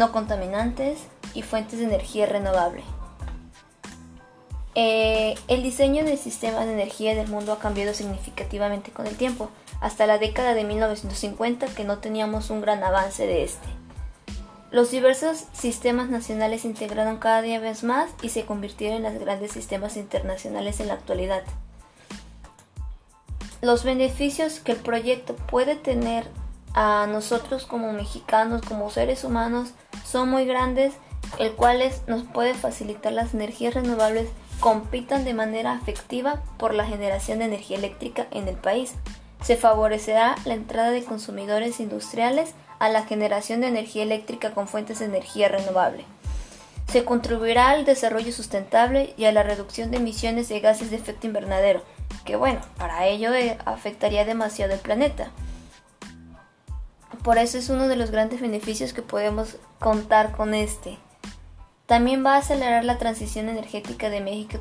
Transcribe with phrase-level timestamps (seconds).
[0.00, 0.98] no contaminantes
[1.34, 2.82] y fuentes de energía renovable.
[4.74, 9.50] Eh, el diseño del sistema de energía del mundo ha cambiado significativamente con el tiempo,
[9.82, 13.68] hasta la década de 1950 que no teníamos un gran avance de este.
[14.70, 19.22] Los diversos sistemas nacionales se integraron cada día vez más y se convirtieron en los
[19.22, 21.42] grandes sistemas internacionales en la actualidad.
[23.60, 26.26] Los beneficios que el proyecto puede tener
[26.74, 29.70] a nosotros como mexicanos, como seres humanos,
[30.04, 30.94] son muy grandes,
[31.38, 34.28] el cuales nos puede facilitar las energías renovables
[34.60, 38.94] compitan de manera efectiva por la generación de energía eléctrica en el país.
[39.42, 44.98] Se favorecerá la entrada de consumidores industriales a la generación de energía eléctrica con fuentes
[44.98, 46.04] de energía renovable.
[46.88, 51.26] Se contribuirá al desarrollo sustentable y a la reducción de emisiones de gases de efecto
[51.26, 51.82] invernadero,
[52.24, 55.30] que bueno, para ello eh, afectaría demasiado el planeta.
[57.22, 60.98] Por eso es uno de los grandes beneficios que podemos contar con este.
[61.86, 64.58] También va a acelerar la transición energética de México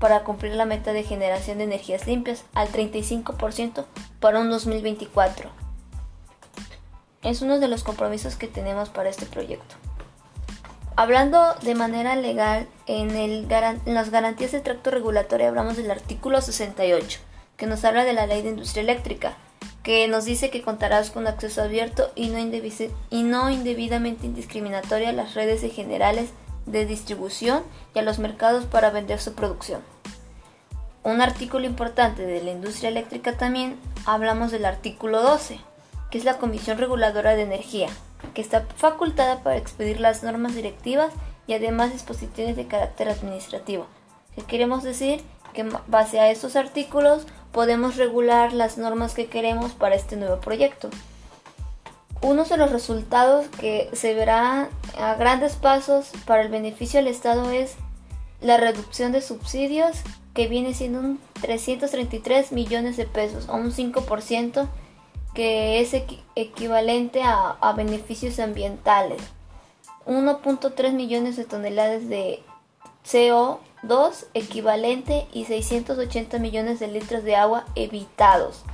[0.00, 3.84] para cumplir la meta de generación de energías limpias al 35%
[4.18, 5.50] para un 2024.
[7.22, 9.76] Es uno de los compromisos que tenemos para este proyecto.
[10.96, 13.48] Hablando de manera legal, en,
[13.84, 17.20] las garantías de tracto regulatorio hablamos del artículo 68,
[17.56, 19.36] que nos habla de la ley de industria eléctrica,
[19.82, 25.12] que nos dice que contarás con acceso abierto y no, y no indebidamente indiscriminatorio a
[25.12, 26.30] las redes de generales
[26.66, 27.62] de distribución
[27.94, 29.80] y a los mercados para vender su producción.
[31.02, 35.58] Un artículo importante de la industria eléctrica también hablamos del artículo 12,
[36.10, 37.88] que es la Comisión Reguladora de Energía,
[38.34, 41.10] que está facultada para expedir las normas directivas
[41.46, 43.86] y además disposiciones de carácter administrativo.
[44.34, 45.22] ¿Qué queremos decir?
[45.54, 50.90] Que base a estos artículos podemos regular las normas que queremos para este nuevo proyecto.
[52.22, 54.68] Uno de los resultados que se verá
[54.98, 57.76] a grandes pasos para el beneficio del Estado es
[58.40, 59.96] la reducción de subsidios
[60.34, 64.68] que viene siendo un 333 millones de pesos o un 5%
[65.34, 65.94] que es
[66.34, 69.20] equivalente a, a beneficios ambientales.
[70.06, 72.42] 1.3 millones de toneladas de
[73.06, 78.64] CO2 equivalente y 680 millones de litros de agua evitados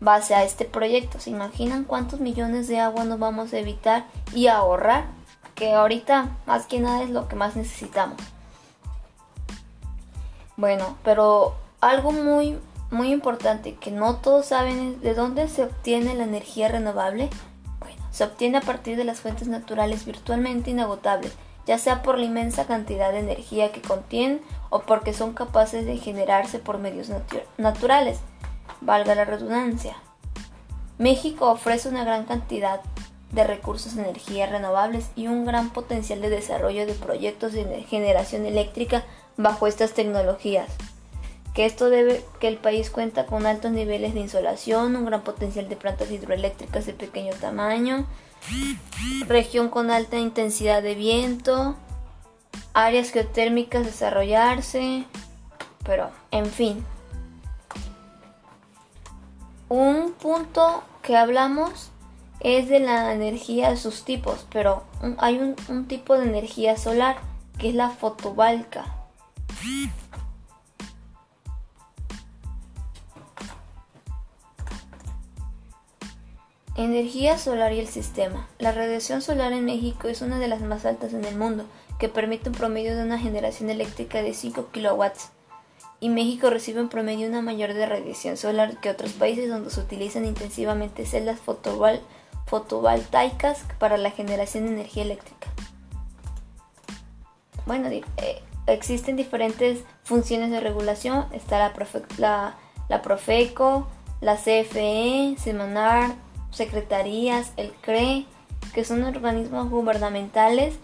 [0.00, 1.18] base a este proyecto.
[1.18, 5.06] ¿Se imaginan cuántos millones de agua nos vamos a evitar y ahorrar?
[5.54, 8.18] Que ahorita más que nada es lo que más necesitamos.
[10.56, 12.58] Bueno, pero algo muy
[12.90, 17.28] muy importante que no todos saben de dónde se obtiene la energía renovable.
[17.80, 21.32] Bueno, se obtiene a partir de las fuentes naturales virtualmente inagotables,
[21.66, 25.96] ya sea por la inmensa cantidad de energía que contienen o porque son capaces de
[25.98, 27.10] generarse por medios
[27.58, 28.18] naturales
[28.80, 29.96] valga la redundancia.
[30.98, 32.80] México ofrece una gran cantidad
[33.32, 38.46] de recursos de energía renovables y un gran potencial de desarrollo de proyectos de generación
[38.46, 39.04] eléctrica
[39.36, 40.68] bajo estas tecnologías.
[41.52, 45.68] Que esto debe que el país cuenta con altos niveles de insolación, un gran potencial
[45.68, 48.06] de plantas hidroeléctricas de pequeño tamaño,
[49.26, 51.76] región con alta intensidad de viento,
[52.72, 55.04] áreas geotérmicas desarrollarse,
[55.84, 56.84] pero en fin,
[59.68, 61.90] un punto que hablamos
[62.40, 64.84] es de la energía, sus tipos, pero
[65.18, 65.38] hay
[65.68, 67.16] un, tipo de energía solar
[67.58, 68.84] que es la fotovoltaica.
[76.76, 78.48] Energía solar y el sistema.
[78.58, 81.66] La radiación solar en México es una de las más altas en el mundo,
[81.98, 85.30] que permite un promedio de una generación eléctrica de 5 kilowatts
[86.04, 89.80] y México recibe en promedio una mayor de radiación solar que otros países donde se
[89.80, 91.38] utilizan intensivamente celdas
[92.46, 95.48] fotovoltaicas para la generación de energía eléctrica.
[97.64, 98.04] Bueno, eh,
[98.66, 101.24] existen diferentes funciones de regulación.
[101.32, 101.72] Está la,
[102.88, 103.88] la, Profeco,
[104.20, 106.16] la CFE, Semanar,
[106.54, 108.26] secretarías, el CRE,
[108.72, 110.74] que son organismos gubernamentales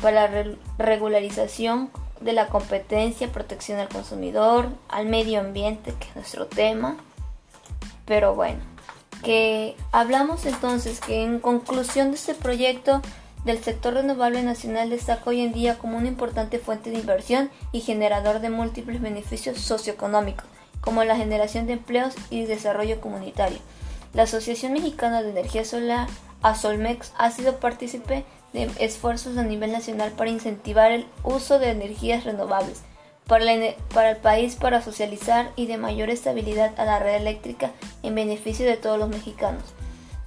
[0.00, 0.44] para la
[0.78, 1.90] regularización
[2.20, 6.96] de la competencia, protección al consumidor, al medio ambiente, que es nuestro tema.
[8.04, 8.60] Pero bueno,
[9.22, 13.02] que hablamos entonces que en conclusión de este proyecto
[13.44, 17.80] del sector renovable nacional destaca hoy en día como una importante fuente de inversión y
[17.80, 20.44] generador de múltiples beneficios socioeconómicos,
[20.80, 23.58] como la generación de empleos y desarrollo comunitario.
[24.12, 26.08] La Asociación Mexicana de Energía Solar,
[26.42, 32.24] ASOLMEX, ha sido partícipe de esfuerzos a nivel nacional para incentivar el uso de energías
[32.24, 32.82] renovables
[33.30, 37.70] para, el país para socializar y de mayor estabilidad a la red eléctrica
[38.02, 39.62] en beneficio de todos los mexicanos.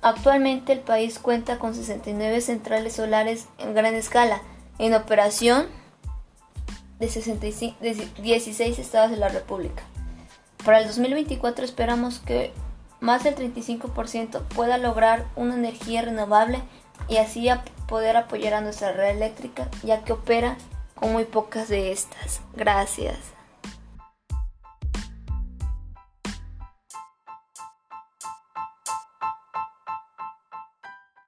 [0.02, 4.42] Actualmente el país cuenta con 69 centrales solares en gran escala,
[4.80, 5.68] en operación
[7.00, 9.84] de, 65, de 16 estados de la República.
[10.64, 12.54] Para el 2024 esperamos que
[13.04, 16.62] más del 35% pueda lograr una energía renovable
[17.10, 17.50] y así
[17.86, 20.56] poder apoyar a nuestra red eléctrica ya que opera
[20.96, 22.40] con muy pocas de estas.
[22.56, 23.18] Gracias.